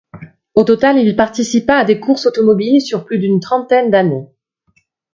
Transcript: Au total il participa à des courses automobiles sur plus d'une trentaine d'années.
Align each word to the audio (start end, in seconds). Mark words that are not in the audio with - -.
Au 0.55 0.63
total 0.63 0.97
il 0.97 1.15
participa 1.15 1.75
à 1.77 1.85
des 1.85 1.99
courses 1.99 2.25
automobiles 2.25 2.81
sur 2.81 3.05
plus 3.05 3.19
d'une 3.19 3.39
trentaine 3.39 3.91
d'années. 3.91 4.25